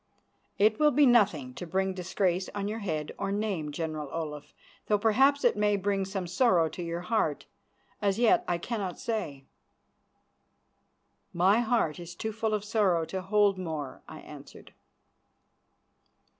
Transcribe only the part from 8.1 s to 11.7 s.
yet I cannot say." "My